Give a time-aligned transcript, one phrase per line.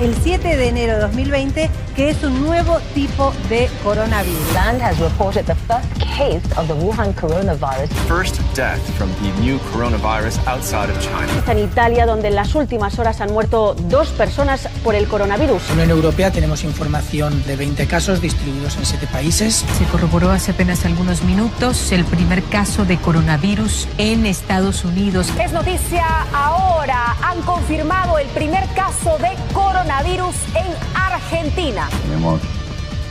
[0.00, 4.54] el 7 de enero de 2020 que es un nuevo tipo de coronavirus.
[4.54, 7.90] Land has reported the first case of the Wuhan coronavirus.
[8.08, 11.28] First death from the new coronavirus outside of China.
[11.46, 15.62] En Italia, donde en las últimas horas han muerto dos personas por el coronavirus.
[15.70, 19.66] En la Unión Europea tenemos información de 20 casos distribuidos en 7 países.
[19.76, 25.28] Se corroboró hace apenas algunos minutos el primer caso de coronavirus en Estados Unidos.
[25.38, 27.16] Es noticia ahora.
[27.22, 31.88] Han confirmado el primer caso de coronavirus en Argentina.
[32.04, 32.40] Tenemos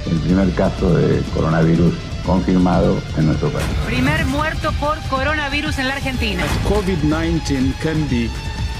[0.09, 1.93] el primer caso de coronavirus
[2.25, 3.67] confirmado en nuestro país.
[3.85, 6.41] Primer muerto por coronavirus en la Argentina.
[6.69, 8.29] COVID-19 can be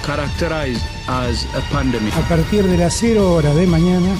[0.05, 2.15] characterized as a pandemic.
[2.15, 4.15] A partir de las 0 horas de mañana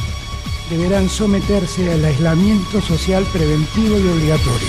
[0.69, 4.67] deberán someterse al aislamiento social preventivo y obligatorio.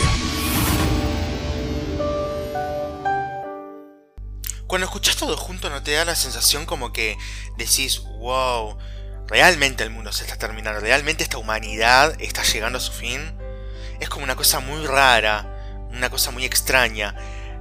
[4.69, 7.19] Cuando escuchas todo junto no te da la sensación como que
[7.59, 8.77] decís, wow,
[9.31, 13.33] realmente el mundo se está terminando, realmente esta humanidad está llegando a su fin.
[14.01, 15.47] Es como una cosa muy rara,
[15.93, 17.15] una cosa muy extraña.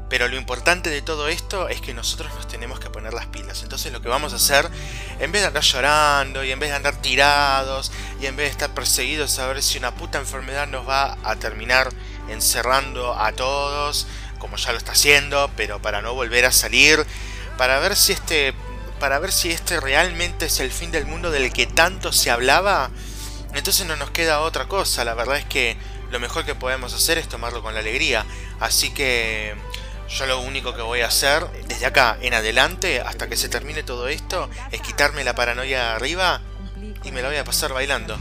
[0.10, 3.62] Pero lo importante de todo esto es que nosotros nos tenemos que poner las pilas.
[3.62, 4.68] Entonces lo que vamos a hacer,
[5.20, 8.52] en vez de andar llorando y en vez de andar tirados y en vez de
[8.52, 11.90] estar perseguidos a ver si una puta enfermedad nos va a terminar
[12.28, 14.08] encerrando a todos,
[14.40, 17.06] como ya lo está haciendo, pero para no volver a salir,
[17.58, 18.56] para ver si este
[19.00, 22.90] para ver si este realmente es el fin del mundo del que tanto se hablaba,
[23.54, 25.04] entonces no nos queda otra cosa.
[25.06, 25.78] La verdad es que
[26.12, 28.26] lo mejor que podemos hacer es tomarlo con la alegría.
[28.60, 29.56] Así que
[30.10, 33.84] yo lo único que voy a hacer desde acá en adelante, hasta que se termine
[33.84, 36.42] todo esto, es quitarme la paranoia arriba
[37.04, 38.18] y me la voy a pasar bailando.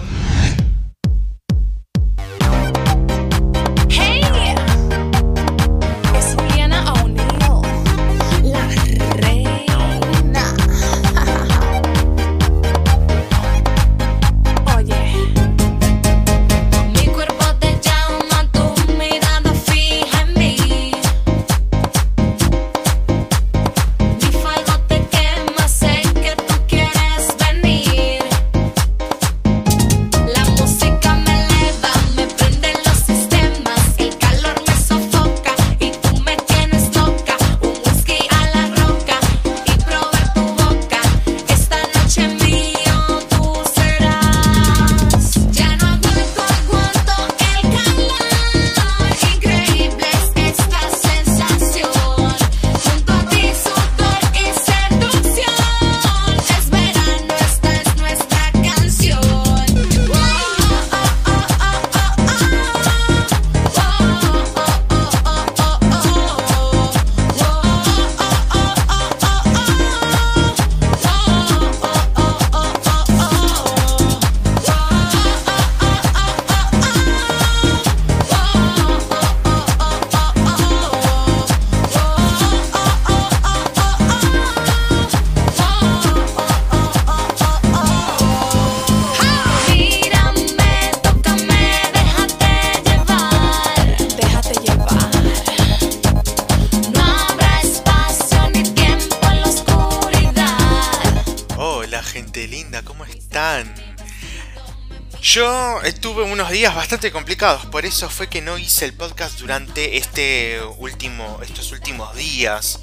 [106.59, 111.71] Días bastante complicados, por eso fue que no hice el podcast durante este último, estos
[111.71, 112.81] últimos días.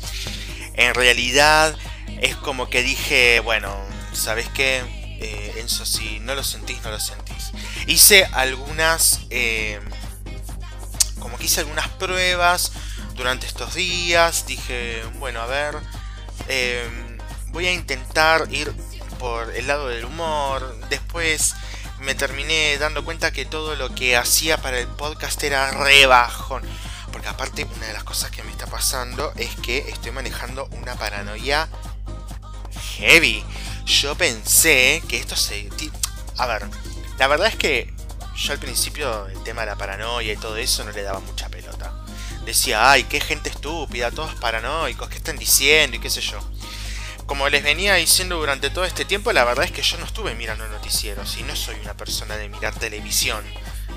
[0.76, 1.76] En realidad
[2.22, 3.76] es como que dije, bueno,
[4.14, 4.78] ¿sabes qué?
[5.20, 7.52] Eh, Enzo, si no lo sentís, no lo sentís.
[7.86, 9.82] Hice algunas, eh,
[11.20, 12.72] como que hice algunas pruebas
[13.16, 14.46] durante estos días.
[14.48, 15.76] Dije, bueno, a ver,
[16.48, 16.88] eh,
[17.48, 18.72] voy a intentar ir
[19.20, 20.80] por el lado del humor.
[20.90, 21.56] Después
[22.00, 26.64] me terminé dando cuenta que todo lo que hacía para el podcast era rebajón.
[27.12, 30.96] Porque aparte una de las cosas que me está pasando es que estoy manejando una
[30.96, 31.70] paranoia
[32.98, 33.44] heavy.
[33.86, 35.70] Yo pensé que esto se...
[36.38, 36.64] A ver,
[37.18, 37.94] la verdad es que
[38.36, 41.48] yo al principio el tema de la paranoia y todo eso no le daba mucha
[41.50, 41.94] pelota.
[42.46, 45.98] Decía, ay, qué gente estúpida, todos paranoicos, ¿qué están diciendo?
[45.98, 46.40] Y qué sé yo
[47.26, 50.36] como les venía diciendo durante todo este tiempo, la verdad es que yo no estuve
[50.36, 53.44] mirando noticieros y no soy una persona de mirar televisión,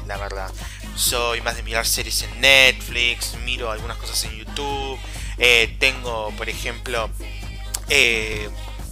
[0.07, 0.51] la verdad.
[0.97, 4.99] Soy más de mirar series en Netflix, miro algunas cosas en YouTube,
[5.37, 7.11] eh, tengo, por ejemplo,
[7.89, 8.49] eh,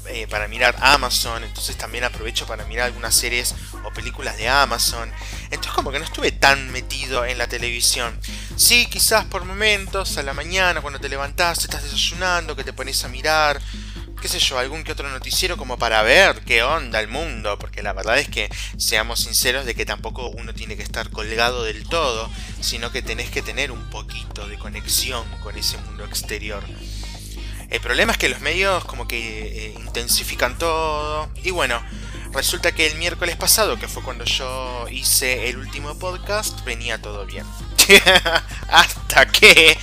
[0.08, 3.54] eh, para mirar Amazon, entonces también aprovecho para mirar algunas series
[3.84, 5.10] o películas de Amazon.
[5.44, 8.20] Entonces como que no estuve tan metido en la televisión.
[8.56, 13.02] Sí, quizás por momentos, a la mañana, cuando te levantás, estás desayunando, que te pones
[13.04, 13.60] a mirar
[14.20, 17.82] qué sé yo, algún que otro noticiero como para ver qué onda el mundo, porque
[17.82, 21.86] la verdad es que seamos sinceros de que tampoco uno tiene que estar colgado del
[21.88, 22.30] todo,
[22.60, 26.62] sino que tenés que tener un poquito de conexión con ese mundo exterior.
[27.70, 31.28] El problema es que los medios como que eh, intensifican todo.
[31.42, 31.82] Y bueno,
[32.32, 37.26] resulta que el miércoles pasado, que fue cuando yo hice el último podcast, venía todo
[37.26, 37.44] bien.
[38.68, 39.76] Hasta que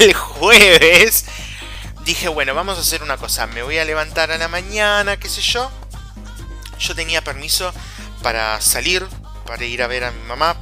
[0.00, 1.26] el jueves
[2.06, 3.46] dije, bueno, vamos a hacer una cosa.
[3.48, 5.70] Me voy a levantar a la mañana, qué sé yo.
[6.78, 7.74] Yo tenía permiso
[8.22, 9.04] para salir,
[9.44, 10.56] para ir a ver a mi mamá,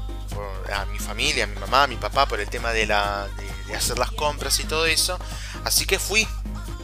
[0.72, 3.28] a mi familia, a mi mamá, a mi papá, por el tema de, la,
[3.68, 5.18] de hacer las compras y todo eso.
[5.64, 6.26] Así que fui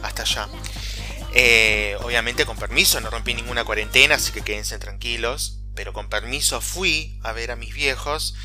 [0.03, 0.47] hasta allá.
[1.33, 5.57] Eh, obviamente con permiso, no rompí ninguna cuarentena, así que quédense tranquilos.
[5.73, 8.35] Pero con permiso fui a ver a mis viejos.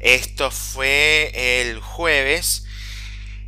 [0.00, 2.64] Esto fue el jueves.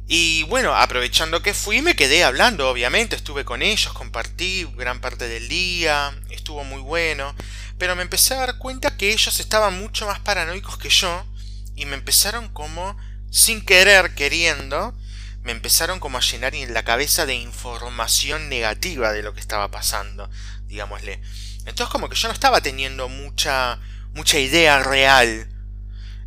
[0.07, 3.17] Y bueno, aprovechando que fui, me quedé hablando, obviamente.
[3.17, 6.15] Estuve con ellos, compartí gran parte del día.
[6.31, 7.35] Estuvo muy bueno.
[7.79, 11.25] Pero me empecé a dar cuenta que ellos estaban mucho más paranoicos que yo.
[11.75, 12.97] Y me empezaron como,
[13.31, 14.95] sin querer, queriendo,
[15.43, 19.71] me empezaron como a llenar en la cabeza de información negativa de lo que estaba
[19.71, 20.31] pasando,
[20.67, 21.21] digámosle.
[21.65, 23.81] Entonces como que yo no estaba teniendo mucha,
[24.15, 25.52] mucha idea real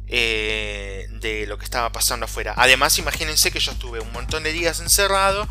[0.07, 2.53] eh, de lo que estaba pasando afuera.
[2.57, 5.47] Además, imagínense que yo estuve un montón de días encerrado,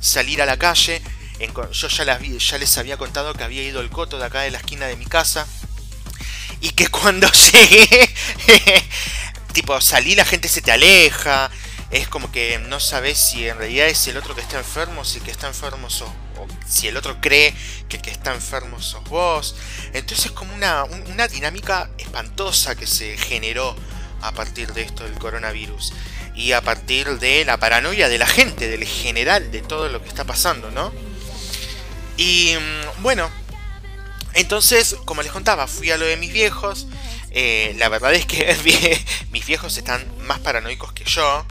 [0.00, 1.02] salir a la calle,
[1.72, 4.50] yo ya, las ya les había contado que había ido el coto de acá de
[4.50, 5.46] la esquina de mi casa,
[6.60, 8.14] y que cuando llegué,
[9.52, 11.50] tipo, salí, la gente se te aleja,
[11.90, 15.18] es como que no sabes si en realidad es el otro que está enfermo, si
[15.18, 16.10] el que está enfermo sos,
[16.68, 17.54] si el otro cree
[17.88, 19.56] que el que está enfermo sos vos.
[19.92, 20.86] Entonces es como una,
[21.28, 23.76] dinámica espantosa que se generó
[24.22, 25.92] a partir de esto del coronavirus
[26.34, 30.08] y a partir de la paranoia de la gente, del general, de todo lo que
[30.08, 30.92] está pasando, ¿no?
[32.16, 33.30] Y mm, bueno,
[34.34, 36.86] entonces, como les contaba, fui a lo de mis viejos.
[37.30, 38.56] Eh, la verdad es que
[39.32, 41.46] mis viejos están más paranoicos que yo.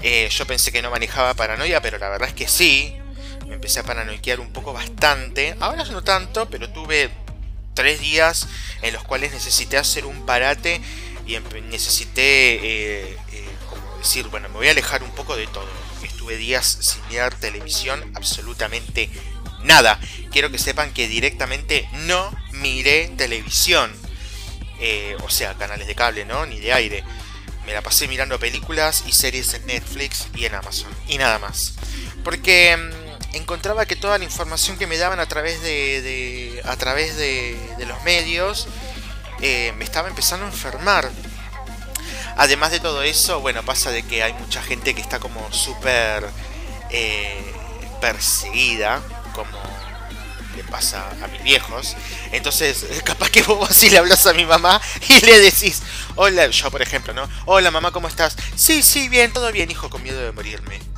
[0.00, 2.96] Eh, yo pensé que no manejaba paranoia, pero la verdad es que sí.
[3.54, 5.56] Empecé a paranoiquear un poco bastante.
[5.60, 7.10] Ahora no tanto, pero tuve
[7.74, 8.48] tres días
[8.82, 10.80] en los cuales necesité hacer un parate
[11.26, 11.38] y
[11.70, 15.68] necesité eh, eh, como decir, bueno, me voy a alejar un poco de todo.
[16.02, 19.08] Estuve días sin mirar televisión, absolutamente
[19.62, 19.98] nada.
[20.30, 23.92] Quiero que sepan que directamente no miré televisión.
[25.22, 26.44] o sea, canales de cable, ¿no?
[26.44, 27.04] Ni de aire
[27.66, 30.90] me la pasé mirando películas y series en Netflix y en Amazon.
[31.08, 31.74] Y nada más.
[32.22, 33.03] Porque mm,
[33.36, 38.02] encontraba que toda la información que me daban a través de, a través de, los
[38.04, 38.68] medios
[39.40, 41.10] eh, me estaba empezando a enfermar.
[42.36, 46.28] Además de todo eso, bueno, pasa de que hay mucha gente que está como súper
[46.90, 47.52] eh,
[48.00, 49.00] perseguida,
[49.34, 49.58] como
[50.56, 51.96] le pasa a mis viejos.
[52.32, 55.82] Entonces, capaz que vos si le hablas a mi mamá y le decís,
[56.16, 57.28] hola, yo por ejemplo, ¿no?
[57.46, 58.36] Hola mamá, ¿cómo estás?
[58.56, 60.93] Sí, sí, bien, todo bien, hijo, con miedo de morirme.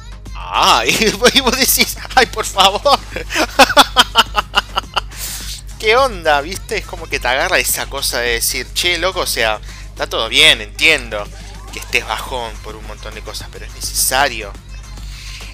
[0.49, 3.01] Ah, y vos decís, ay, por favor.
[5.81, 6.41] ¿Qué onda?
[6.41, 6.79] ¿Viste?
[6.79, 10.29] Es como que te agarra esa cosa de decir, che, loco, o sea, está todo
[10.29, 11.27] bien, entiendo
[11.73, 14.53] que estés bajón por un montón de cosas, pero es necesario.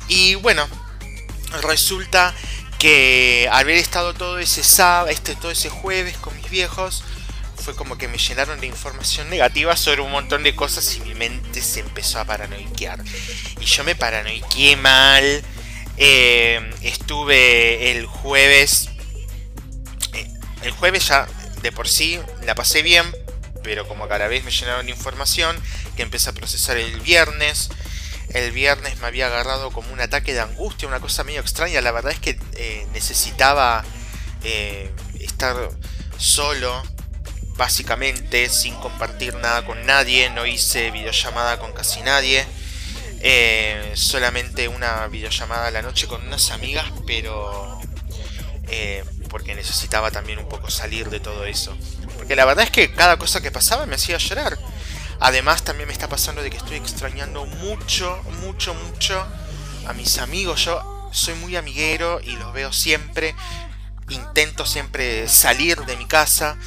[0.08, 0.68] Y bueno,
[1.62, 2.34] resulta
[2.78, 7.02] que haber estado todo ese sábado, este, todo ese jueves con mis viejos,
[7.62, 11.14] fue como que me llenaron de información negativa sobre un montón de cosas y mi
[11.14, 13.02] mente se empezó a paranoiquear.
[13.60, 15.42] Y yo me paranoiqué mal.
[15.96, 18.90] Eh, estuve el jueves.
[20.12, 20.28] Eh,
[20.62, 21.26] el jueves ya
[21.62, 23.04] de por sí la pasé bien,
[23.62, 25.56] pero como cada vez me llenaron de información,
[25.96, 27.70] que empecé a procesar el viernes
[28.34, 31.82] el viernes me había agarrado como un ataque de angustia, una cosa medio extraña.
[31.82, 33.84] La verdad es que eh, necesitaba
[35.20, 35.54] estar
[36.16, 36.82] solo,
[37.56, 40.30] básicamente, sin compartir nada con nadie.
[40.30, 42.46] No hice videollamada con casi nadie.
[43.20, 47.80] Eh, solamente una videollamada a la noche con unas amigas, pero
[49.32, 51.74] porque necesitaba también un poco salir de todo eso.
[52.18, 54.58] Porque la verdad es que cada cosa que pasaba me hacía llorar.
[55.20, 59.26] Además también me está pasando de que estoy extrañando mucho, mucho, mucho
[59.86, 60.66] a mis amigos.
[60.66, 63.34] Yo soy muy amiguero y los veo siempre.
[64.10, 66.58] Intento siempre salir de mi casa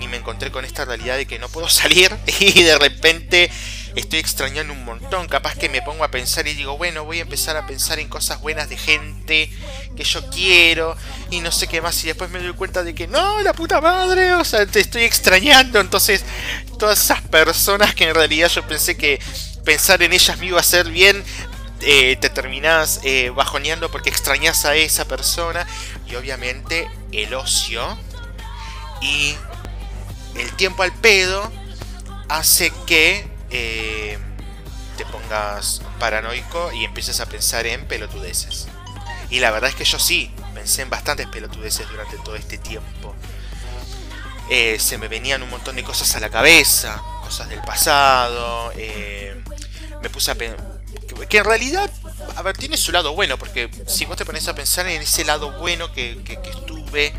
[0.00, 2.10] y me encontré con esta realidad de que no puedo salir
[2.40, 3.50] y de repente
[3.94, 5.28] estoy extrañando un montón.
[5.28, 8.08] Capaz que me pongo a pensar y digo, bueno, voy a empezar a pensar en
[8.08, 9.50] cosas buenas de gente
[9.96, 10.96] que yo quiero
[11.30, 12.02] y no sé qué más.
[12.04, 15.04] Y después me doy cuenta de que no, la puta madre, o sea, te estoy
[15.04, 15.80] extrañando.
[15.80, 16.24] Entonces,
[16.78, 19.20] todas esas personas que en realidad yo pensé que
[19.64, 21.22] pensar en ellas me iba a hacer bien,
[21.80, 25.66] eh, te terminás eh, bajoneando porque extrañas a esa persona
[26.08, 27.98] y obviamente el ocio
[29.02, 29.34] y
[30.36, 31.50] el tiempo al pedo
[32.28, 34.18] hace que eh,
[34.96, 38.68] te pongas paranoico y empieces a pensar en pelotudeces.
[39.30, 43.14] Y la verdad es que yo sí, pensé en bastantes pelotudeces durante todo este tiempo.
[44.50, 48.72] Eh, se me venían un montón de cosas a la cabeza, cosas del pasado.
[48.76, 49.42] Eh,
[50.02, 50.74] me puse a pensar.
[51.28, 51.90] Que, en realidad,
[52.36, 55.24] a ver, tiene su lado bueno, porque si vos te pones a pensar en ese
[55.24, 57.12] lado bueno que, estuve.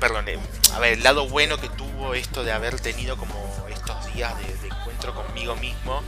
[0.00, 0.26] Perdón,
[0.74, 3.34] a ver, el lado bueno que tuvo esto de haber tenido como
[3.70, 6.02] estos días de encuentro conmigo mismo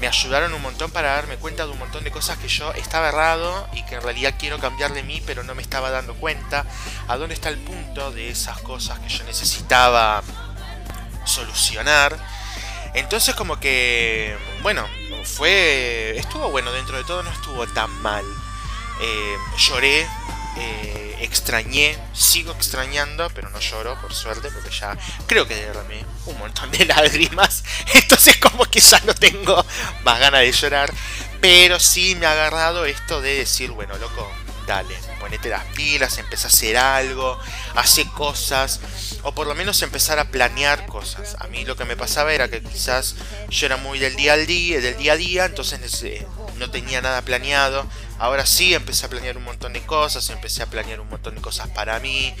[0.00, 3.08] me ayudaron un montón para darme cuenta de un montón de cosas que yo estaba
[3.08, 6.64] errado y que en realidad quiero cambiar de mí, pero no me estaba dando cuenta.
[7.08, 10.22] ¿A dónde está el punto de esas cosas que yo necesitaba
[11.24, 12.16] solucionar?
[12.94, 14.86] Entonces como que, bueno,
[15.24, 18.24] fue, estuvo bueno dentro de todo, no estuvo tan mal.
[19.00, 20.06] Eh, lloré
[20.56, 26.38] eh, extrañé, sigo extrañando, pero no lloro por suerte, porque ya creo que derramé un
[26.38, 27.64] montón de lágrimas.
[27.94, 29.64] Entonces como que ya no tengo
[30.04, 30.92] más ganas de llorar.
[31.40, 34.28] Pero sí me ha agarrado esto de decir, bueno, loco,
[34.66, 37.38] dale, ponete las pilas, empieza a hacer algo,
[37.74, 38.80] hace cosas,
[39.22, 41.36] o por lo menos empezar a planear cosas.
[41.40, 43.16] A mí lo que me pasaba era que quizás
[43.48, 45.80] yo era muy del día al día, del día a día, entonces
[46.56, 47.88] no tenía nada planeado.
[48.18, 51.40] Ahora sí empecé a planear un montón de cosas, empecé a planear un montón de
[51.40, 52.34] cosas para mí.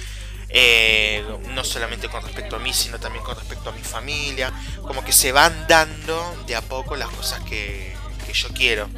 [0.50, 1.22] Eh,
[1.54, 4.52] no solamente con respecto a mí, sino también con respecto a mi familia.
[4.82, 7.94] Como que se van dando de a poco las cosas que,
[8.26, 8.88] que yo quiero.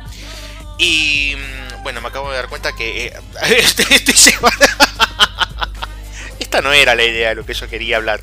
[0.79, 3.13] Y mm, bueno, me acabo de dar cuenta que eh,
[6.39, 8.21] Esta no era la idea de lo que yo quería hablar.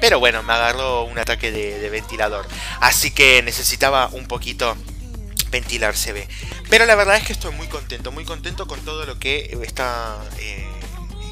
[0.00, 2.46] Pero bueno, me agarró un ataque de ventilador.
[2.80, 4.76] Así que necesitaba un poquito
[5.50, 6.28] ventilarse ve.
[6.68, 10.18] Pero la verdad es que estoy muy contento, muy contento con todo lo que está.
[10.38, 10.66] Eh,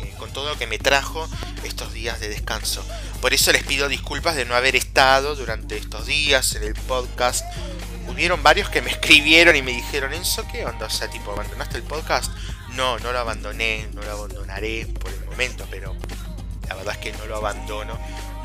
[0.02, 1.28] eh, con todo lo que me trajo
[1.64, 2.84] estos días de descanso.
[3.20, 7.44] Por eso les pido disculpas de no haber estado durante estos días en el podcast.
[8.08, 10.86] Hubieron varios que me escribieron y me dijeron, Enzo, ¿qué onda?
[10.86, 12.32] O sea, tipo, ¿abandonaste el podcast?
[12.74, 15.94] No, no lo abandoné, no lo abandonaré por el momento, pero
[16.68, 17.98] la verdad es que no lo abandono.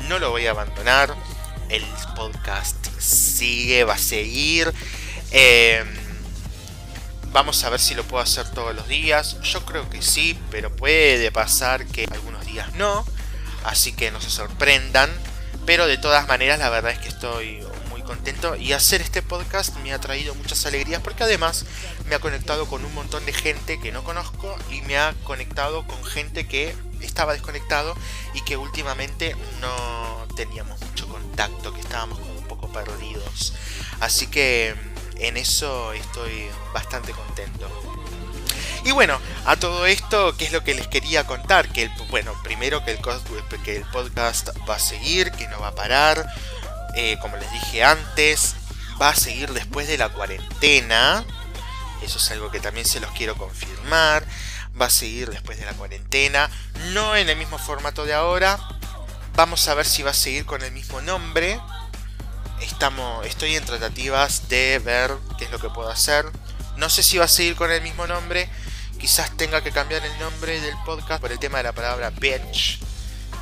[0.08, 1.14] No lo voy a abandonar.
[1.70, 4.72] El podcast sigue, va a seguir.
[5.36, 5.88] Em,
[7.32, 9.40] vamos a ver si lo puedo hacer todos los días.
[9.40, 13.04] Yo creo que sí, pero puede pasar que algunos días no.
[13.64, 15.10] Así que no se sorprendan.
[15.66, 18.54] Pero de todas maneras la verdad es que estoy muy contento.
[18.54, 21.66] Y hacer este podcast me ha traído muchas alegrías porque además
[22.06, 24.56] me ha conectado con un montón de gente que no conozco.
[24.70, 27.96] Y me ha conectado con gente que estaba desconectado
[28.34, 33.52] y que últimamente no teníamos mucho contacto, que estábamos como un poco perdidos.
[33.98, 37.68] Así que en eso estoy bastante contento.
[38.84, 41.68] Y bueno, a todo esto, ¿qué es lo que les quería contar?
[41.70, 46.26] Que el, bueno, primero que el, podcast va a seguir, que no va a parar.
[46.94, 48.56] Eh, como les dije antes,
[49.00, 51.24] va a seguir después de la cuarentena.
[52.02, 54.26] Eso es algo que también se los quiero confirmar.
[54.78, 56.50] Va a seguir después de la cuarentena.
[56.92, 58.58] No en el mismo formato de ahora.
[59.34, 61.58] Vamos a ver si va a seguir con el mismo nombre
[62.60, 66.26] estamos, estoy en tratativas de ver qué es lo que puedo hacer.
[66.76, 68.48] No sé si va a seguir con el mismo nombre.
[68.98, 72.80] Quizás tenga que cambiar el nombre del podcast por el tema de la palabra bitch,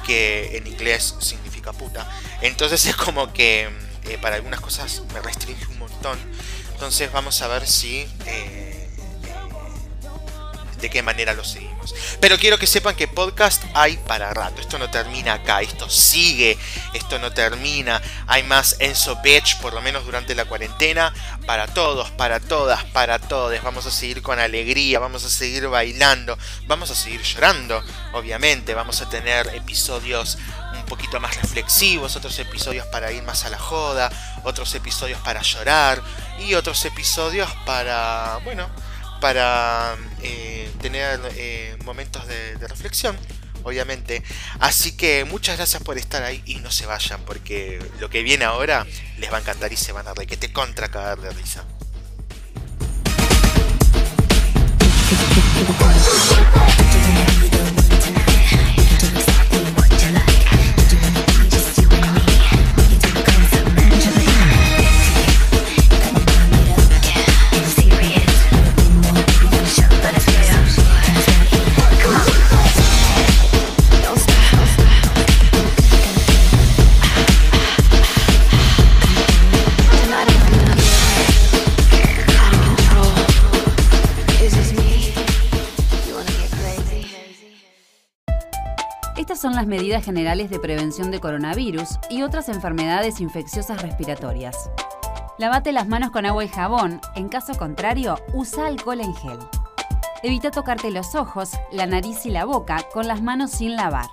[0.04, 2.09] que en inglés significa puta.
[2.40, 3.71] Entonces es como que
[4.04, 6.19] eh, para algunas cosas me restringe un montón.
[6.73, 8.07] Entonces vamos a ver si...
[8.26, 8.83] Eh,
[10.83, 11.71] de qué manera lo seguimos.
[12.20, 14.60] Pero quiero que sepan que podcast hay para rato.
[14.60, 16.58] Esto no termina acá, esto sigue,
[16.92, 18.00] esto no termina.
[18.26, 21.12] Hay más Enzo Bitch, por lo menos durante la cuarentena,
[21.46, 23.62] para todos, para todas, para todos.
[23.62, 28.74] Vamos a seguir con alegría, vamos a seguir bailando, vamos a seguir llorando, obviamente.
[28.74, 30.38] Vamos a tener episodios
[30.74, 34.10] un poquito más reflexivos, otros episodios para ir más a la joda,
[34.44, 36.02] otros episodios para llorar
[36.38, 38.68] y otros episodios para, bueno,
[39.22, 43.16] para eh, tener eh, momentos de, reflexión,
[43.62, 44.24] obviamente.
[44.58, 48.44] Así que muchas gracias por estar ahí y no se vayan, porque lo que viene
[48.44, 48.84] ahora
[49.18, 51.64] les va a encantar y se van a reír, que te contra cagar de risa.
[89.52, 94.71] Son las medidas generales de prevención de coronavirus y otras enfermedades infecciosas respiratorias.
[95.37, 99.38] Lavate las manos con agua y jabón, en caso contrario, usa alcohol en gel.
[100.23, 104.06] Evita tocarte los ojos, la nariz y la boca con las manos sin lavar.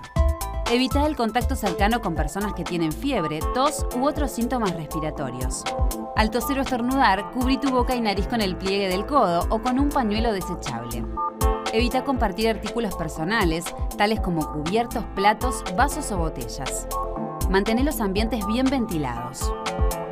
[0.70, 5.64] Evita el contacto cercano con personas que tienen fiebre, tos u otros síntomas respiratorios.
[6.16, 9.62] Al toser o estornudar, cubrí tu boca y nariz con el pliegue del codo o
[9.62, 11.02] con un pañuelo desechable.
[11.72, 13.64] Evita compartir artículos personales,
[13.96, 16.88] tales como cubiertos, platos, vasos o botellas.
[17.48, 19.52] Mantén los ambientes bien ventilados.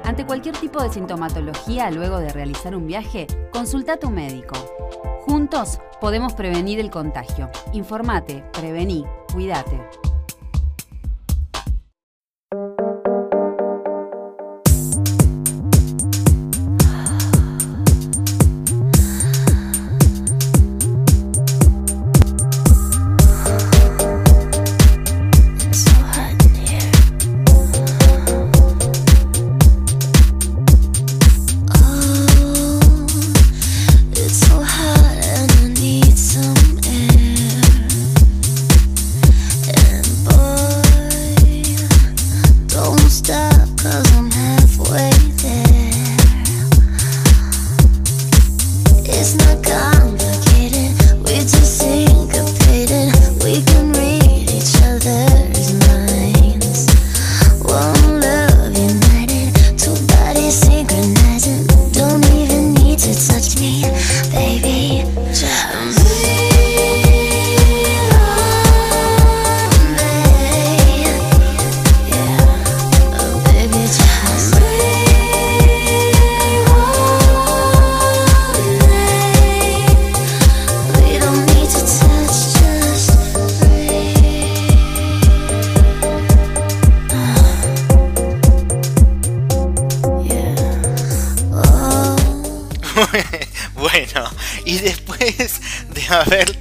[0.05, 4.55] Ante cualquier tipo de sintomatología luego de realizar un viaje, consulta a tu médico.
[5.27, 7.51] Juntos podemos prevenir el contagio.
[7.73, 10.08] Informate, prevení, cuídate.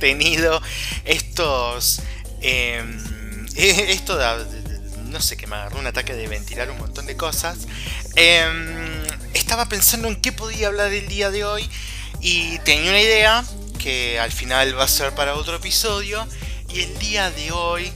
[0.07, 0.61] Tenido
[1.03, 2.01] estos...
[2.41, 4.17] Em, esto
[5.07, 7.67] no sé, que me agarró un ataque de ventilar un montón de cosas.
[8.15, 11.69] Em, estaba pensando en qué podía hablar el día de hoy
[12.21, 13.43] y tenía una idea
[13.79, 16.25] que al final va a ser para otro episodio.
[16.73, 17.91] Y el día de hoy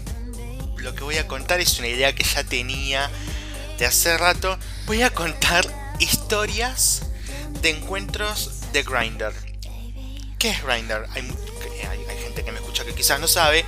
[0.78, 3.10] lo que voy a contar es una idea que ya tenía
[3.78, 4.58] de hace rato.
[4.86, 5.66] Voy a contar
[6.00, 7.04] historias
[7.62, 9.34] de encuentros de Grindr.
[10.40, 11.06] ¿Qué es Grindr?
[11.14, 11.30] Hay,
[13.02, 13.66] quizás no sabe.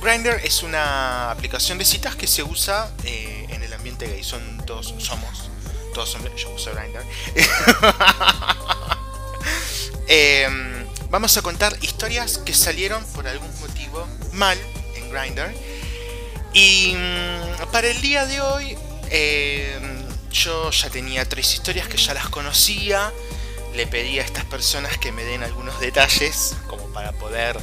[0.00, 4.24] Grindr es una aplicación de citas que se usa eh, en el ambiente gay.
[4.24, 5.50] Son todos, somos
[5.94, 6.34] todos hombres.
[6.42, 7.04] Yo uso Grindr.
[10.08, 14.58] Em, vamos a contar historias que salieron por algún motivo mal
[14.96, 15.54] en Grindr.
[16.52, 18.76] Y mm, para el día de hoy,
[19.10, 23.12] em, yo ya tenía tres historias que ya las conocía
[23.74, 27.58] le pedí a estas personas que me den algunos detalles como para poder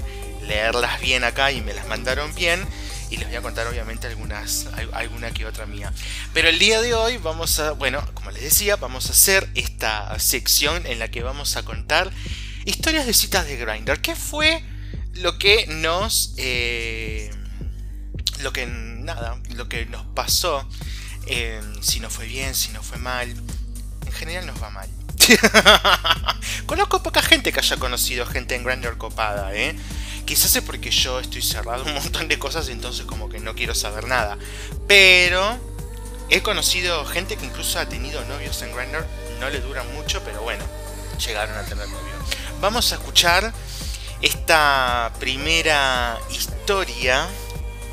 [0.50, 2.66] leerlas bien acá y me las mandaron bien
[3.10, 5.94] y les voy a contar obviamente algunas alguna que otra mía.
[6.34, 10.18] Pero el día de hoy vamos a, bueno, como les decía, vamos a hacer esta
[10.20, 12.12] sección en la que vamos a contar
[12.66, 14.02] historias de citas de Grindr.
[14.02, 14.64] ¿Qué fue
[15.14, 17.32] lo que nos eh,
[18.42, 20.68] lo que nada, lo que nos pasó?
[21.28, 23.30] Eh, si no fue bien, si no fue mal.
[24.06, 24.90] En general nos va mal.
[26.66, 29.76] Conozco poca gente que haya conocido gente en Grindr copada, ¿eh?
[30.30, 33.74] Quizás es porque yo estoy cerrado un montón de cosas, entonces como que no quiero
[33.74, 34.38] saber nada.
[34.88, 35.58] Pero
[36.30, 39.04] he conocido gente que incluso ha tenido novios en Grindr.
[39.39, 40.63] No le duran mucho, pero bueno,
[41.18, 42.15] llegaron a tener novios.
[42.62, 43.52] Vamos a escuchar
[44.22, 47.28] esta primera historia.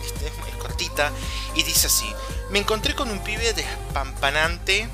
[0.04, 1.10] Este, es cortita.
[1.54, 2.12] Y dice así.
[2.50, 4.90] Me encontré con un pibe despampanante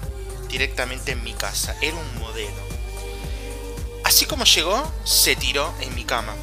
[0.49, 1.75] directamente en mi casa.
[1.81, 2.63] Era un modelo.
[4.05, 6.37] Así como llegó, se tiró en mi cama.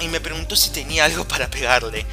[0.00, 2.04] Y me preguntó si tenía algo para pegarle.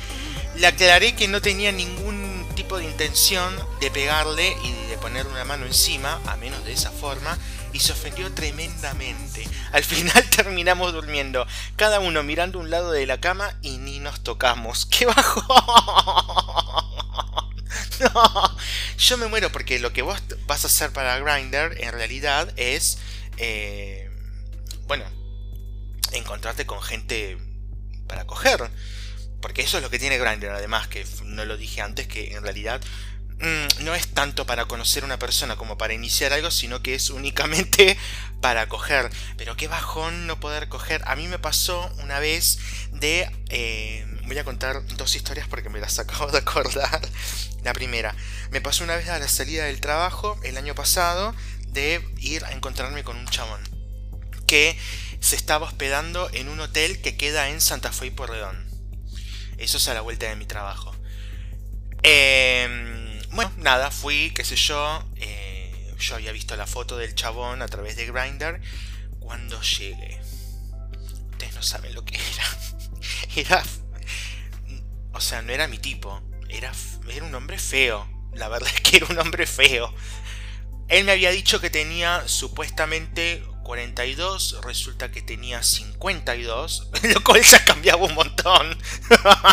[0.56, 5.46] Le aclaré que no tenía ningún tipo de intención de pegarle y de ponerle una
[5.46, 7.38] mano encima, a menos de esa forma,
[7.74, 9.48] y se ofendió tremendamente.
[9.72, 14.24] Al final terminamos durmiendo, cada uno mirando un lado de la cama y ni nos
[14.24, 14.86] tocamos.
[14.86, 15.42] ¡Qué bajo!
[18.00, 18.58] no,
[18.98, 23.00] yo me muero porque lo que vos vas a hacer para Grindr en realidad es,
[23.38, 24.10] eh,
[24.88, 25.04] bueno,
[26.12, 27.38] encontrarte con gente
[28.14, 28.70] para coger.
[29.42, 32.44] Porque eso es lo que tiene Grindr, además, que no lo dije antes, que en
[32.44, 32.80] realidad
[33.40, 37.10] mm, no es tanto para conocer una persona como para iniciar algo, sino que es
[37.10, 37.98] únicamente
[38.42, 39.10] para coger.
[39.36, 41.02] Pero qué bajón no poder coger.
[41.06, 42.60] A mí me pasó una vez
[42.92, 43.30] de...
[43.50, 47.02] Eh, voy a contar dos historias porque me las acabo de acordar.
[47.64, 48.16] La primera,
[48.52, 51.34] me pasó una vez a la salida del trabajo el año pasado
[51.68, 53.62] de ir a encontrarme con un chabón
[54.46, 54.78] que
[55.24, 58.68] se estaba hospedando en un hotel que queda en Santa Fe y Porredón.
[59.58, 60.94] Eso es a la vuelta de mi trabajo.
[62.04, 65.02] Em, bueno, nada, fui, qué sé yo.
[65.16, 68.60] Eh, yo había visto la foto del chabón a través de Grindr.
[69.22, 70.20] Cuando llegué,
[71.32, 72.58] ustedes no saben lo que era.
[73.38, 73.64] Era.
[75.14, 76.22] O sea, no era mi tipo.
[76.50, 76.74] Era,
[77.08, 78.10] era un hombre feo.
[78.34, 79.94] La verdad es que era un hombre feo.
[80.90, 87.64] Él me había dicho que tenía supuestamente 42, resulta que tenía 52, lo cual ya
[87.66, 88.78] cambiaba un montón.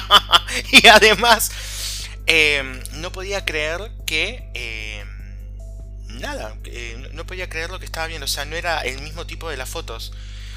[0.73, 1.51] y además,
[2.27, 4.51] em, no podía creer que...
[4.55, 6.57] Em, nada,
[7.13, 9.57] no podía creer lo que estaba viendo, o sea, no era el mismo tipo de
[9.57, 10.13] las fotos.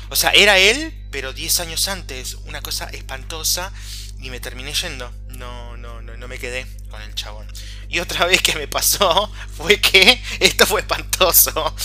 [0.10, 3.72] O sea, era él, pero 10 años antes, una cosa espantosa,
[4.20, 5.12] y me terminé yendo.
[5.30, 7.48] No, no, no, no me quedé con el chabón.
[7.90, 11.76] Y otra vez que me pasó fue que esto fue espantoso.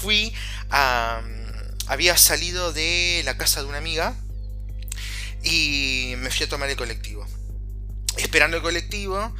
[0.00, 0.32] Fui.
[1.86, 4.14] Había salido de la casa de una amiga
[5.42, 7.26] y me fui a tomar el colectivo.
[8.16, 9.34] Esperando el colectivo,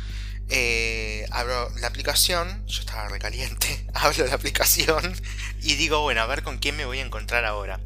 [0.49, 5.15] eh, abro la aplicación, yo estaba recaliente, abro la aplicación
[5.63, 7.81] y digo, bueno, a ver con quién me voy a encontrar ahora.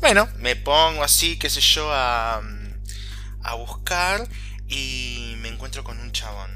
[0.00, 2.42] Bueno, me pongo así, qué sé yo, a,
[3.42, 4.26] a buscar
[4.66, 6.50] y me encuentro con un chabón.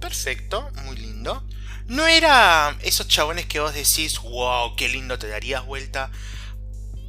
[0.00, 1.46] Perfecto, muy lindo.
[1.86, 6.10] No era esos chabones que vos decís, wow, qué lindo, te darías vuelta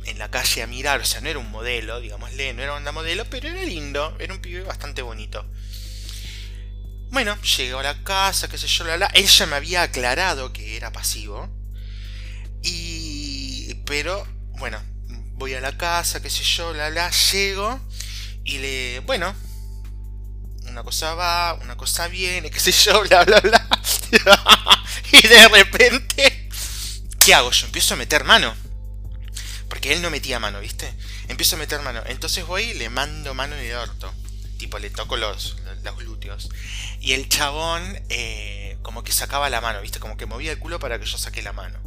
[0.06, 1.00] en la calle a mirar.
[1.02, 4.34] O sea, no era un modelo, digámosle, no era una modelo, pero era lindo, era
[4.34, 5.46] un pibe bastante bonito.
[7.12, 9.06] Bueno, llegó a la casa, qué sé yo, la, la.
[9.08, 11.50] Él ya me había aclarado que era pasivo.
[12.62, 13.76] Y.
[13.86, 14.28] Pero,
[14.60, 14.82] bueno,
[15.34, 17.10] voy a la casa, qué sé yo, la, la.
[17.12, 17.80] Llego
[18.44, 19.00] y le.
[19.06, 19.34] Bueno,
[20.68, 23.68] una cosa va, una cosa viene, qué sé yo, bla, bla, bla.
[25.12, 26.50] y de repente,
[27.24, 27.52] ¿qué hago?
[27.52, 28.56] Yo empiezo a meter mano.
[29.70, 30.92] Porque él no metía mano, ¿viste?
[31.28, 32.02] Empiezo a meter mano.
[32.06, 34.14] Entonces voy y le mando mano en el orto.
[34.58, 36.50] Tipo, le toco los, los glúteos.
[37.02, 40.00] Y el chabón, eh, como que sacaba la mano, ¿viste?
[40.00, 41.80] Como que movía el culo para que yo saque la mano.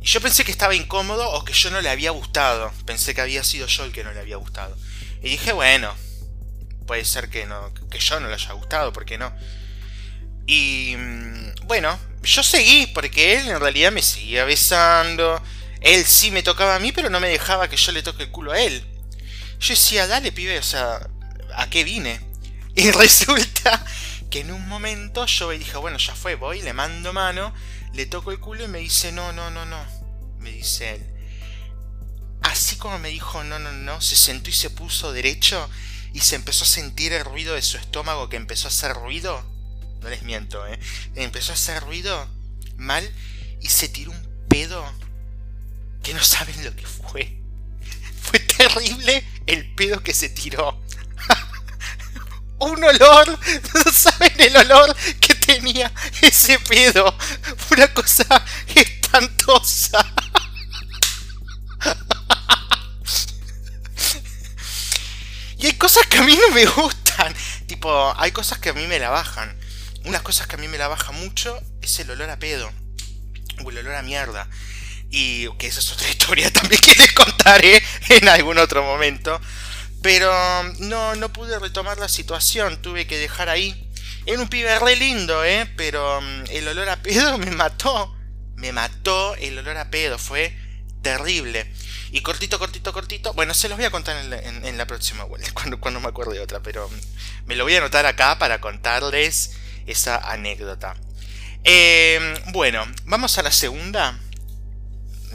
[0.00, 2.72] Y yo pensé que estaba incómodo o que yo no le había gustado.
[2.84, 4.76] Pensé que había sido yo el que no le había gustado.
[5.22, 5.94] Y dije, bueno,
[6.86, 9.32] puede ser que, no, que yo no le haya gustado, ¿por qué no?
[10.46, 15.42] Y mm, bueno, yo seguí porque él en realidad me seguía besando.
[15.80, 18.30] Él sí me tocaba a mí, pero no me dejaba que yo le toque el
[18.30, 18.84] culo a él.
[19.58, 21.08] Yo decía, dale, pibe, o sea,
[21.54, 22.20] ¿a qué vine?
[22.74, 23.84] Y resulta
[24.30, 27.52] que en un momento yo dije, bueno, ya fue, voy, le mando mano,
[27.92, 29.84] le toco el culo y me dice, no, no, no, no.
[30.38, 31.06] Me dice él.
[32.40, 35.68] Así como me dijo, no, no, no, se sentó y se puso derecho
[36.14, 39.44] y se empezó a sentir el ruido de su estómago que empezó a hacer ruido.
[40.02, 40.78] No les miento, ¿eh?
[41.14, 42.28] Empezó a hacer ruido
[42.76, 43.08] mal
[43.60, 44.84] y se tiró un pedo
[46.02, 47.38] que no saben lo que fue.
[48.22, 50.80] Fue terrible el pedo que se tiró.
[52.58, 53.38] un olor,
[53.74, 57.14] no saben el olor que tenía ese pedo.
[57.56, 60.04] Fue una cosa espantosa.
[65.58, 67.34] y hay cosas que a mí no me gustan.
[67.66, 69.61] Tipo, hay cosas que a mí me la bajan.
[70.04, 72.70] Unas cosas que a mí me la baja mucho es el olor a pedo.
[73.64, 74.48] O el olor a mierda.
[75.10, 79.40] Y que esa es otra historia también que les contaré en algún otro momento.
[80.02, 80.32] Pero
[80.80, 83.88] no, no pude retomar la situación, tuve que dejar ahí.
[84.26, 85.70] Era un pibe re lindo, ¿eh?
[85.76, 88.16] Pero mm, el olor a pedo me mató.
[88.56, 90.56] Me mató el olor a pedo, fue
[91.02, 91.72] terrible.
[92.10, 93.32] Y cortito, cortito, cortito.
[93.32, 96.40] Bueno, se los voy a contar en la, próxima vuelta, cuando, cuando me acuerde de
[96.40, 96.60] otra.
[96.60, 99.52] Pero mm, me lo voy a anotar acá para contarles
[99.86, 100.94] esa anécdota.
[101.64, 104.18] Em, bueno, vamos a la segunda.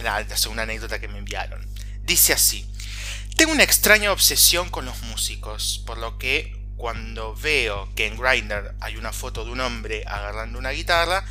[0.04, 1.66] la segunda anécdota que me enviaron.
[2.04, 2.70] Dice así.
[3.36, 8.76] Tengo una extraña obsesión con los músicos, por lo que cuando veo que en Grindr
[8.80, 11.26] hay una foto de un hombre agarrando una guitarra,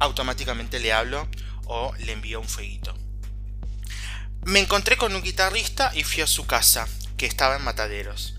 [0.00, 1.28] automáticamente le hablo
[1.66, 2.94] o le envío un fueguito.
[4.44, 8.34] Me encontré con un guitarrista y fui a su casa, que estaba en Mataderos.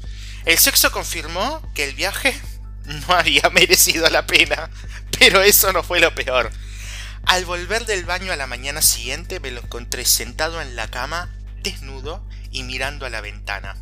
[0.46, 2.40] El sexo confirmó que el viaje
[2.86, 4.70] no había merecido la pena,
[5.18, 6.52] pero eso no fue lo peor.
[7.26, 11.34] Al volver del baño a la mañana siguiente me lo encontré sentado en la cama,
[11.64, 13.76] desnudo, y mirando a la ventana.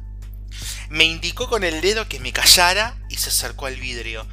[0.90, 4.28] Me indicó con el dedo que me callara y se acercó al vidrio.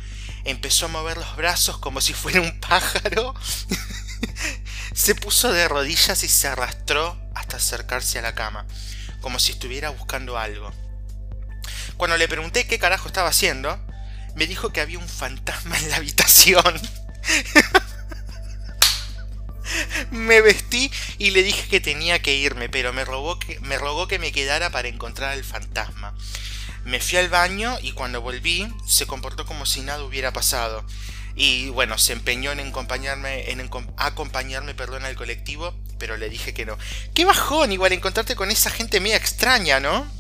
[0.45, 3.35] Empezó a mover los brazos como si fuera un pájaro.
[4.95, 8.67] se puso de rodillas y se arrastró hasta acercarse a la cama.
[9.21, 10.73] como si estuviera buscando algo.
[11.99, 13.79] Cuando le pregunté qué carajo estaba haciendo,
[14.35, 16.65] me dijo que había un fantasma en la habitación.
[20.11, 23.05] me vestí y le dije que tenía que irme, pero me,
[23.39, 26.15] que, me rogó que me quedara para encontrar al fantasma.
[26.85, 30.85] Me fui al baño y cuando volví se comportó como si nada hubiera pasado.
[31.37, 36.67] Y bueno, se empeñó en acompañarme, en acompañarme perdón, al colectivo, pero le dije que
[36.67, 36.77] no.
[37.15, 40.11] Qué bajón igual encontrarte con esa gente media extraña, ¿no?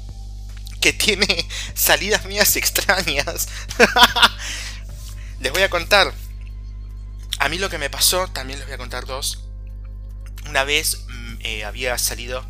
[0.81, 3.49] Que tiene salidas mías extrañas.
[5.40, 6.12] les voy a contar.
[7.38, 9.45] A mí lo que me pasó, también les voy a contar dos.
[10.49, 12.47] Una vez mm, eh, había salido.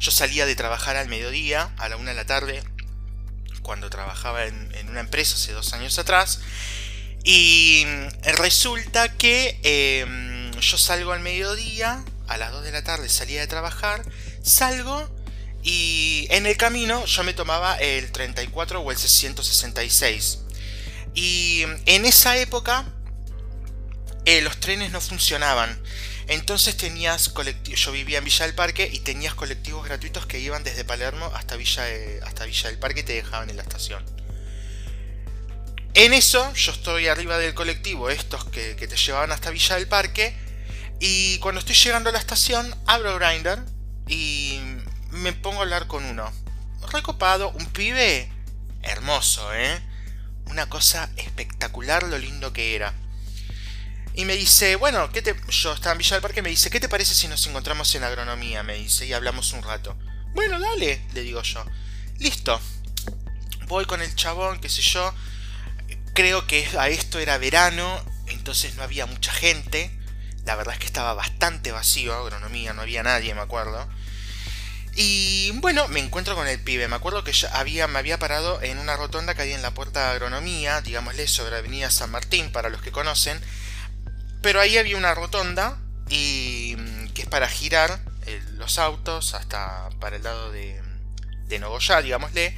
[0.00, 2.62] Yo salía de trabajar al mediodía, a la una de la tarde,
[3.62, 6.40] cuando trabajaba en, una empresa hace dos años atrás.
[7.24, 7.84] Y
[8.22, 13.46] resulta que em, yo salgo al mediodía, a las 2 de la tarde salía de
[13.46, 14.02] trabajar,
[14.42, 15.08] salgo
[15.62, 20.40] y en el camino yo me tomaba el 34 o el 666.
[21.14, 22.84] Y en esa época
[24.24, 25.80] eh, los trenes no funcionaban.
[26.28, 30.62] Entonces tenías colectivos, yo vivía en Villa del Parque y tenías colectivos gratuitos que iban
[30.62, 31.84] desde Palermo hasta Villa,
[32.22, 34.04] hasta Villa del Parque y te dejaban en la estación.
[35.94, 40.36] En eso, yo estoy arriba del colectivo, estos que, te llevaban hasta Villa del Parque,
[41.00, 43.64] y cuando estoy llegando a la estación, abro Grindr
[44.06, 44.60] y
[45.10, 46.30] me pongo a hablar con uno.
[46.92, 48.30] Recopado, un pibe
[48.82, 49.80] hermoso, ¿eh?
[50.46, 52.94] Una cosa espectacular lo lindo que era.
[54.14, 55.36] Y me dice, bueno, ¿qué te...
[55.48, 58.04] yo estaba en Villa del Parque, me dice, ¿qué te parece si nos encontramos en
[58.04, 58.62] agronomía?
[58.62, 59.96] Me dice, y hablamos un rato.
[60.34, 61.64] Bueno, dale, le digo yo.
[62.18, 62.60] Listo.
[63.66, 65.14] Voy con el chabón, qué sé yo.
[66.14, 69.96] Creo que a esto era verano, entonces no había mucha gente.
[70.44, 73.88] La verdad es que estaba bastante vacío, agronomía, no había nadie, me acuerdo.
[75.00, 76.88] Y bueno, me encuentro con el pibe.
[76.88, 79.70] Me acuerdo que ya había, me había parado en una rotonda que había en la
[79.70, 83.40] puerta de agronomía, digámosle, sobre la avenida San Martín, para los que conocen.
[84.42, 89.88] Pero ahí había una rotonda y mm, que es para girar eh, los autos hasta
[90.00, 90.82] para el lado de,
[91.46, 92.56] de Nogoyá, digámosle.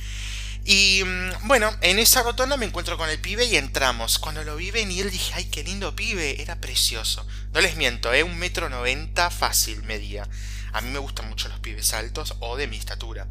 [0.65, 4.19] Y mm, bueno, en esa rotonda me encuentro con el pibe y entramos.
[4.19, 7.27] Cuando lo vi venir dije, ay, qué lindo pibe, era precioso.
[7.53, 8.23] No les miento, ¿eh?
[8.23, 10.27] un metro noventa fácil medía.
[10.73, 13.27] A mí me gustan mucho los pibes altos o de mi estatura.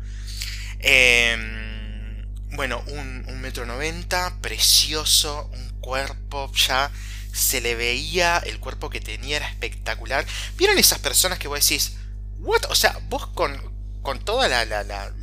[0.80, 6.92] Em, bueno, un, metro noventa, precioso, un cuerpo ya
[7.32, 10.26] se le veía, el cuerpo que tenía era espectacular.
[10.58, 11.94] ¿Vieron esas personas que vos decís,
[12.40, 12.64] what?
[12.70, 13.56] O sea, vos con,
[14.02, 15.14] con toda la, la, la,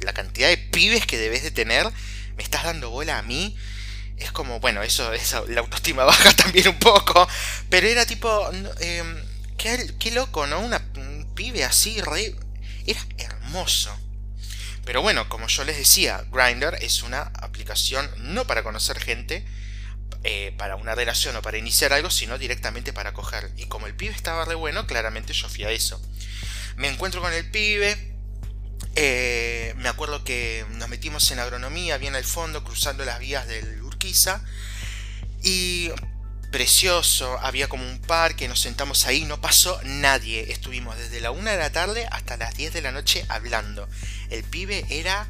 [0.00, 1.90] la, cantidad de pibes que debes de tener,
[2.36, 3.56] me estás dando bola a mí.
[4.16, 7.26] Es como, bueno, eso, eso la autoestima baja también un poco.
[7.70, 8.50] Pero era tipo,
[8.80, 9.16] em,
[9.56, 10.60] qué, qué, loco, ¿no?
[10.60, 12.34] Una, un pibe así, re,
[12.86, 13.96] era hermoso.
[14.84, 19.44] Pero bueno, como yo les decía, Grindr es una aplicación no para conocer gente,
[20.24, 23.50] eh, para una relación o para iniciar algo, sino directamente para coger.
[23.56, 26.00] Y como el pibe estaba re bueno, claramente yo fui a eso.
[26.76, 28.12] Me encuentro con el pibe.
[28.96, 33.82] Eh, me acuerdo que nos metimos en agronomía, bien al fondo, cruzando las vías del
[33.82, 34.44] Urquiza.
[35.42, 35.90] Y
[36.54, 40.52] precioso, había como un parque, nos sentamos ahí, no pasó nadie.
[40.52, 43.88] Estuvimos desde la 1 de la tarde hasta las 10 de la noche hablando.
[44.30, 45.26] El pibe era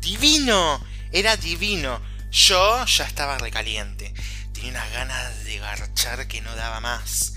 [0.00, 2.00] divino, era divino.
[2.30, 4.14] Yo ya estaba recaliente.
[4.52, 7.34] Tenía unas ganas de garchar que no daba más.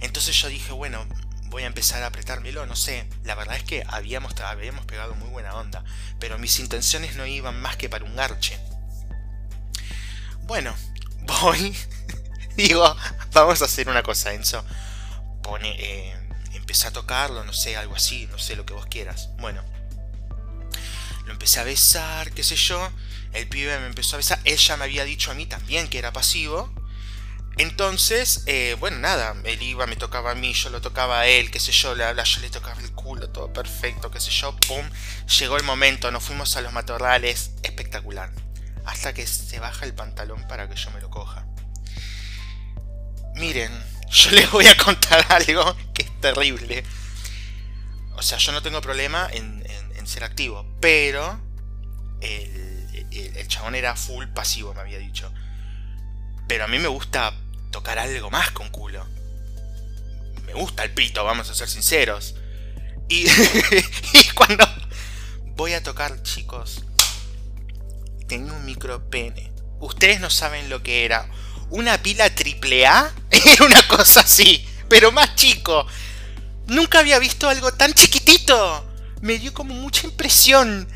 [0.00, 1.06] Entonces yo dije, bueno,
[1.44, 3.08] voy a empezar a apretármelo, no sé.
[3.22, 5.84] La verdad es que habíamos, habíamos pegado muy buena onda.
[6.18, 8.58] Pero mis intenciones no iban más que para un garche.
[10.48, 10.74] Bueno,
[11.20, 11.76] voy.
[12.56, 12.96] Digo,
[13.32, 14.64] vamos a hacer una cosa, Enzo.
[15.42, 16.14] Pone, eh,
[16.52, 19.30] empecé a tocarlo, no sé, algo así, no sé lo que vos quieras.
[19.38, 19.64] Bueno,
[21.24, 22.90] lo empecé a besar, qué sé yo.
[23.32, 24.38] El pibe me empezó a besar.
[24.44, 26.72] Él ya me había dicho a mí también que era pasivo.
[27.58, 31.50] Entonces, eh, bueno, nada, él iba, me tocaba a mí, yo lo tocaba a él,
[31.50, 34.88] qué sé yo, le, yo le tocaba el culo, todo perfecto, qué sé yo, pum.
[35.38, 38.30] Llegó el momento, nos fuimos a los matorrales, espectacular.
[38.86, 41.46] Hasta que se baja el pantalón para que yo me lo coja.
[43.34, 43.72] Miren,
[44.10, 46.84] yo les voy a contar algo que es terrible.
[48.14, 49.62] O sea, yo no tengo problema en
[50.06, 51.40] ser activo, pero
[52.20, 52.72] el
[53.14, 55.32] el, chabón era full pasivo, me había dicho.
[56.48, 57.34] Pero a mí me gusta
[57.70, 59.06] tocar algo más con culo.
[60.44, 62.34] Me gusta el pito, vamos a ser sinceros.
[63.08, 63.26] Y,
[64.12, 64.66] y cuando
[65.56, 66.84] voy a tocar, chicos,
[68.28, 69.52] tengo un micro pene.
[69.80, 71.28] Ustedes no saben lo que era.
[71.72, 75.86] Una pila triple A era una cosa así, pero más chico.
[76.66, 78.86] Nunca había visto algo tan chiquitito.
[79.22, 80.86] me dio como mucha impresión.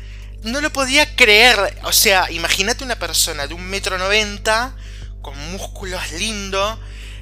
[0.43, 1.79] No lo podía creer.
[1.83, 4.75] O sea, imagínate una persona de un metro noventa,
[5.23, 6.77] con músculos lindos,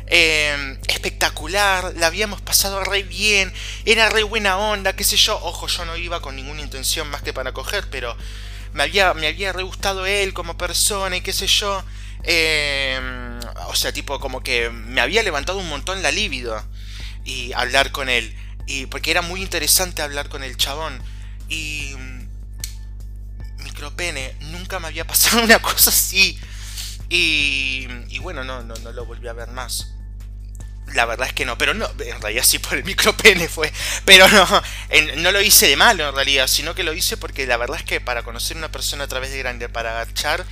[0.08, 3.54] eh, espectacular, la habíamos pasado re bien,
[3.86, 5.40] era re buena onda, qué sé yo.
[5.42, 8.18] Ojo, yo no iba con ninguna intención más que para coger, pero
[8.74, 11.86] me había, me había re gustado él como persona y qué sé yo.
[12.26, 13.00] Eh,
[13.68, 16.64] o sea, tipo, como que me había levantado un montón la libido
[17.24, 18.36] y hablar con él.
[18.68, 21.02] Y porque era muy interesante hablar con el chabón.
[21.50, 21.94] Y.
[21.98, 22.28] Mm,
[23.64, 26.40] micropene, nunca me había pasado una cosa así.
[27.10, 27.88] Y.
[28.10, 29.92] Y bueno, no, no, no lo volví a ver más.
[30.94, 33.72] La verdad es que no, pero no, en realidad sí por el micropene fue.
[34.06, 34.48] Pero no,
[35.18, 37.84] no lo hice de malo en realidad, sino que lo hice porque la verdad es
[37.84, 40.46] que para conocer una persona a través de Grindr para agachar,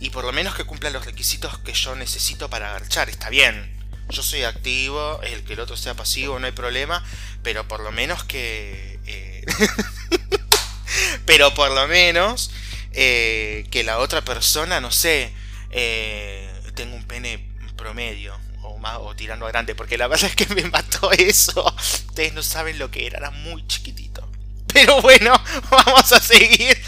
[0.00, 3.78] y por lo menos que cumpla los requisitos que yo necesito para agachar, está bien
[4.10, 7.04] yo soy activo, el que el otro sea pasivo, no hay problema,
[7.42, 8.98] pero por lo menos que...
[9.06, 9.44] Eh,
[11.26, 12.50] pero por lo menos
[12.92, 15.32] eh, que la otra persona, no sé,
[15.70, 20.36] eh, tenga un pene promedio o, más, o tirando a grande, porque la verdad es
[20.36, 21.74] que me mató eso.
[21.76, 24.26] Ustedes no saben lo que era, era muy chiquitito.
[24.72, 25.34] Pero bueno,
[25.70, 26.78] vamos a seguir.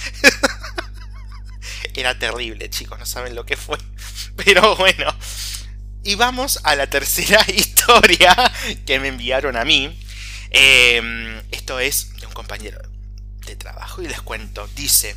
[1.96, 3.78] Era terrible, chicos, no saben lo que fue.
[4.36, 5.12] Pero bueno.
[6.02, 8.34] Y vamos a la tercera historia
[8.86, 9.98] que me enviaron a mí.
[10.50, 12.80] Em, esto es de un compañero
[13.46, 14.68] de trabajo y les cuento.
[14.74, 15.14] Dice,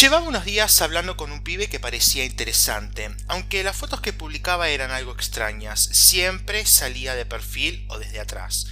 [0.00, 4.68] llevaba unos días hablando con un pibe que parecía interesante, aunque las fotos que publicaba
[4.68, 5.80] eran algo extrañas.
[5.80, 8.66] Siempre salía de perfil o desde atrás.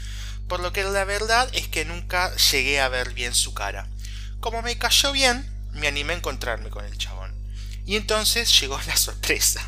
[0.48, 3.88] Por lo que la verdad es que nunca llegué a ver bien su cara.
[4.40, 7.34] Como me cayó bien, me animé a encontrarme con el chabón.
[7.86, 9.60] Y entonces llegó la sorpresa.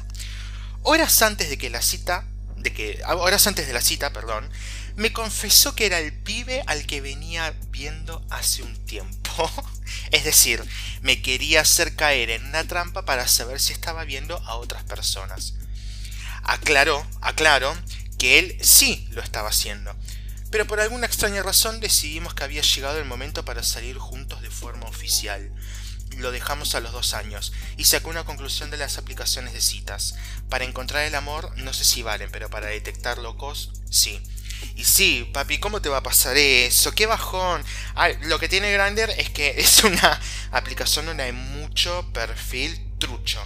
[0.83, 2.25] Horas antes de que la cita,
[2.57, 4.49] de que, ah, horas antes de la cita, perdón,
[4.97, 9.51] me confesó que era el pibe al que venía viendo hace un tiempo.
[10.11, 10.63] es decir,
[11.01, 15.55] me quería hacer caer en una trampa para saber si estaba viendo a otras personas.
[16.43, 17.77] Aclaró, aclaró,
[18.19, 19.97] que él sí lo estaba haciendo.
[20.51, 24.51] Pero por alguna extraña razón decidimos que había llegado el momento para salir juntos de
[24.51, 25.51] forma oficial
[26.19, 30.15] lo dejamos a los dos años y sacó una conclusión de las aplicaciones de citas.
[30.49, 34.23] Para encontrar el amor no sé si valen, pero para detectar locos sí.
[34.77, 36.93] Y sí, papi, ¿cómo te va a pasar eso?
[36.93, 37.65] ¡Qué bajón!
[37.95, 40.21] Ah, lo que tiene Grindr es que es una
[40.51, 43.43] aplicación donde hay mucho perfil trucho.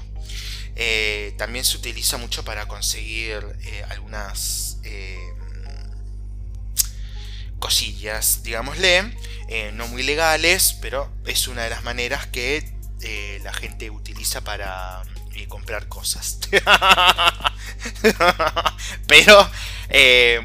[0.76, 5.18] Eh, también se utiliza mucho para conseguir eh, algunas eh,
[7.58, 9.12] cosillas, digámosle,
[9.48, 14.42] eh, no muy legales, pero es una de las maneras que eh, la gente utiliza
[14.42, 15.02] para
[15.34, 16.40] eh, comprar cosas.
[19.06, 19.50] pero,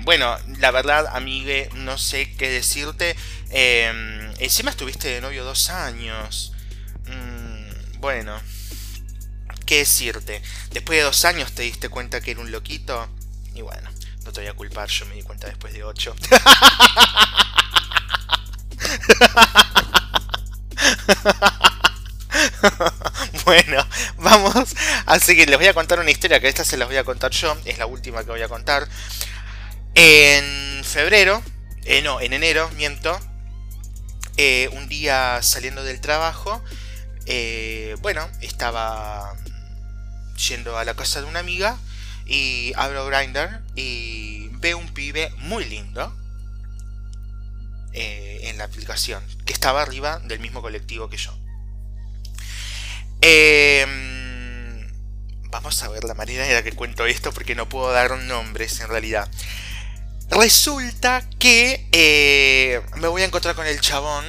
[0.03, 3.15] bueno, la verdad, amigue, no sé qué decirte.
[4.39, 6.53] encima estuviste de novio dos años.
[7.05, 8.39] Mm, bueno,
[9.65, 10.41] ¿qué decirte?
[10.71, 13.09] Después de dos años te diste cuenta que era un loquito.
[13.53, 13.89] Y bueno.
[14.25, 16.15] No te voy a culpar, yo me di cuenta después de 8.
[23.45, 23.85] bueno,
[24.17, 25.49] vamos a seguir.
[25.49, 27.57] Les voy a contar una historia que esta se las voy a contar yo.
[27.65, 28.87] Es la última que voy a contar.
[29.95, 31.41] En febrero,
[31.83, 33.19] eh, no, en enero, miento.
[34.37, 36.63] Eh, un día saliendo del trabajo,
[37.25, 39.33] eh, bueno, estaba
[40.47, 41.77] yendo a la casa de una amiga
[42.25, 46.15] y abro Grindr y veo un pibe muy lindo
[47.93, 51.37] eh, en la aplicación, que estaba arriba del mismo colectivo que yo.
[53.21, 54.87] Em,
[55.49, 58.79] vamos a ver la manera en la que cuento esto porque no puedo dar nombres
[58.79, 59.29] en realidad.
[60.29, 64.25] Resulta que eh, me voy a encontrar con el chabón.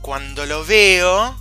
[0.00, 1.36] Cuando lo veo,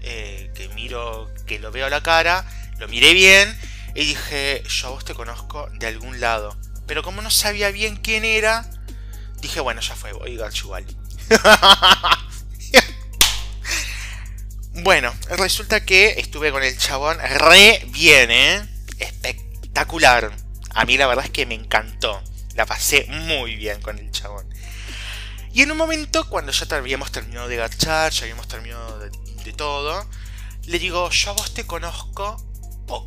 [0.00, 2.44] eh, que miro, que lo veo a la cara,
[2.78, 3.54] lo miré bien
[3.98, 6.56] y dije, yo a vos te conozco de algún lado.
[6.86, 8.64] Pero como no sabía bien quién era,
[9.40, 10.86] dije, bueno, ya fue, voy a igual.
[14.84, 18.68] bueno, resulta que estuve con el chabón re bien, ¿eh?
[19.00, 20.32] Espectacular.
[20.70, 22.22] A mí la verdad es que me encantó.
[22.54, 24.48] La pasé muy bien con el chabón.
[25.52, 30.08] Y en un momento, cuando ya habíamos terminado de gachar, ya habíamos terminado de, todo,
[30.66, 32.47] le digo, yo a vos te conozco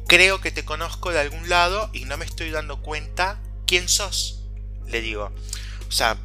[0.07, 4.43] creo que te conozco de algún lado y no me estoy dando cuenta quién sos.
[4.87, 5.31] Le digo,
[5.87, 6.17] o sea,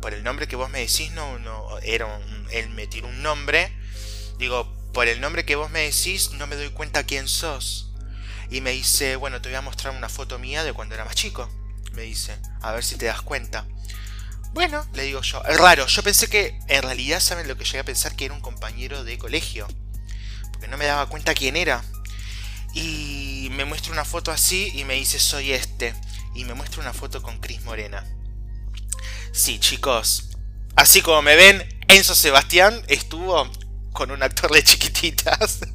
[0.00, 3.22] por el nombre que vos me decís, no, no era un, él me tiró un
[3.22, 3.72] nombre.
[4.38, 7.90] Digo, por el nombre que vos me decís, no me doy cuenta quién sos.
[8.50, 11.14] Y me dice, bueno, te voy a mostrar una foto mía de cuando era más
[11.14, 11.48] chico.
[11.92, 13.66] Me dice, a ver si te das cuenta.
[14.52, 17.80] Bueno, le digo yo, es raro, yo pensé que en realidad saben lo que llegué
[17.80, 19.66] a pensar que era un compañero de colegio,
[20.52, 21.82] porque no me daba cuenta quién era.
[22.74, 25.94] Y me muestra una foto así y me dice soy este.
[26.34, 28.04] Y me muestra una foto con Cris Morena.
[29.32, 30.30] Sí, chicos,
[30.74, 33.48] así como me ven, Enzo Sebastián estuvo
[33.92, 35.60] con un actor de chiquititas.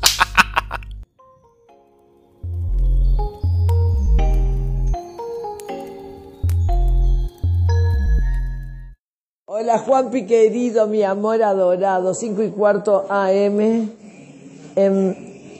[9.45, 13.89] Hola Juanpi querido, mi amor adorado, 5 y cuarto AM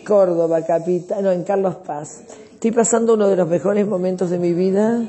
[0.10, 2.22] Córdoba, capital, no, en Carlos Paz.
[2.52, 5.04] Estoy pasando uno de los mejores momentos de mi vida.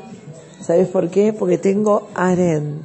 [0.61, 1.33] ¿Sabes por qué?
[1.33, 2.83] Porque tengo aren,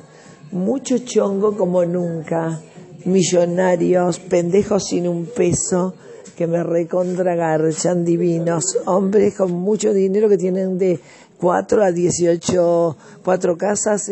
[0.54, 2.62] mucho chongo como nunca,
[3.04, 5.94] millonarios, pendejos sin un peso,
[6.38, 11.02] que me recontragarchan divinos, hombres con mucho dinero que tienen de
[11.38, 14.10] 4 a 18, cuatro casas,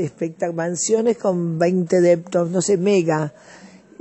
[0.54, 3.32] mansiones con 20 deptos, no sé, mega.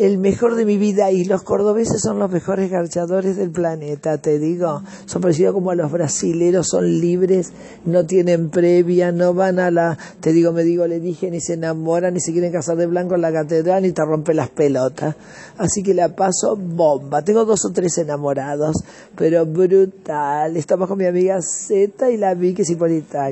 [0.02, 4.40] El mejor de mi vida y los cordobeses son los mejores garchadores del planeta, te
[4.40, 4.82] digo.
[5.06, 7.52] Son parecidos como a los brasileros, son libres,
[7.84, 11.52] no tienen previa, no van a la, te digo, me digo, le dije, ni se
[11.52, 15.14] enamoran, ni se quieren casar de blanco en la catedral, ni te rompe las pelotas.
[15.56, 17.22] Así que la paso bomba.
[17.22, 18.82] Tengo dos o tres enamorados,
[19.14, 20.56] pero brutal.
[20.56, 22.64] Estamos con mi amiga Z y la Vicky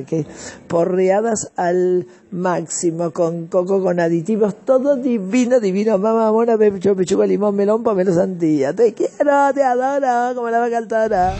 [0.07, 0.25] que
[0.69, 5.97] porreadas al máximo, con coco, con aditivos, todo divino, divino.
[5.97, 8.73] Mamá, amor, pecho, pechuga, limón, melón, pomelo, sandía.
[8.73, 11.35] Te quiero, te adoro, como la vaca altora.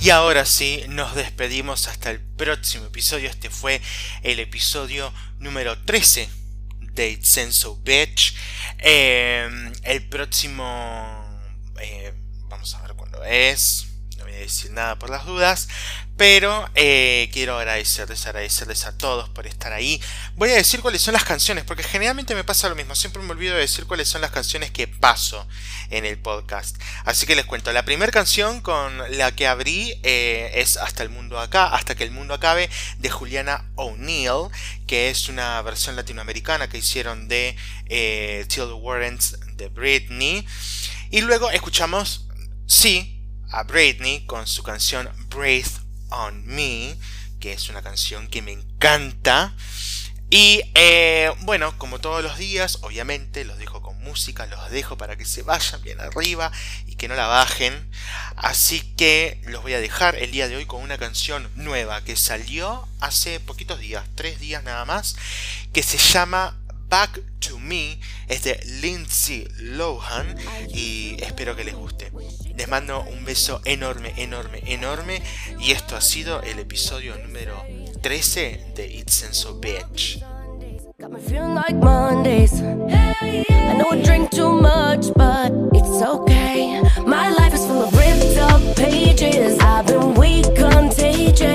[0.00, 3.28] Y ahora sí, nos despedimos hasta el próximo episodio.
[3.28, 3.80] Este fue
[4.22, 6.28] el episodio número 13
[6.92, 8.34] de Senso Bitch.
[8.78, 10.64] Em, el próximo...
[11.80, 12.12] Eh,
[12.48, 13.85] vamos a ver cuándo es.
[14.38, 15.68] Decir nada por las dudas.
[16.16, 20.00] Pero eh, quiero agradecerles, agradecerles a todos por estar ahí.
[20.34, 22.94] Voy a decir cuáles son las canciones, porque generalmente me pasa lo mismo.
[22.94, 25.46] Siempre me olvido de decir cuáles son las canciones que paso
[25.90, 26.80] en el podcast.
[27.04, 27.70] Así que les cuento.
[27.72, 32.04] La primera canción con la que abrí eh, es Hasta el mundo acá, hasta que
[32.04, 34.48] el mundo acabe, de Juliana O'Neill,
[34.86, 37.56] que es una versión latinoamericana que hicieron de
[37.86, 40.46] eh, Till the Warrants de Britney.
[41.10, 42.26] Y luego escuchamos,
[42.66, 43.15] sí,
[43.50, 45.70] a Britney con su canción Breathe
[46.10, 46.96] on Me,
[47.40, 49.54] que es una canción que me encanta.
[50.28, 55.16] Y eh, bueno, como todos los días, obviamente los dejo con música, los dejo para
[55.16, 56.50] que se vayan bien arriba
[56.86, 57.88] y que no la bajen.
[58.34, 62.16] Así que los voy a dejar el día de hoy con una canción nueva que
[62.16, 65.16] salió hace poquitos días, tres días nada más,
[65.72, 66.56] que se llama
[66.88, 70.36] Back to Me es de Lindsay Lohan
[70.68, 72.12] y espero que les guste.
[72.56, 75.22] Les mando un beso enorme, enorme, enorme
[75.58, 77.64] y esto ha sido el episodio número
[78.02, 80.22] 13 de It's and So Bitch.
[80.98, 82.54] Got me feeling like Mondays.
[82.54, 86.80] I know I drink too much, but it's okay.
[87.04, 89.58] My life is full of ripped up pages.
[89.60, 91.45] I've been weak, contagious,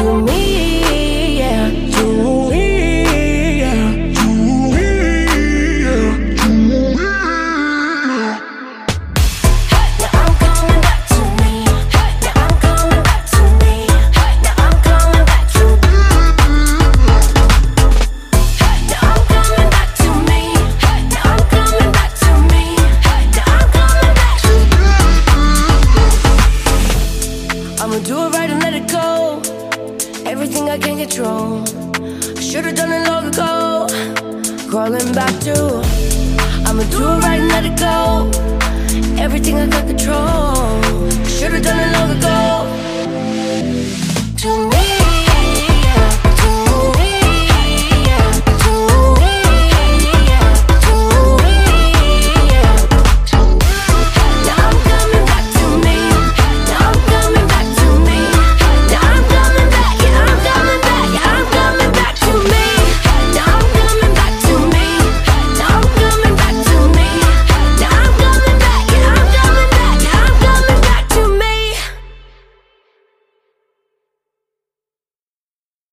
[0.00, 0.29] To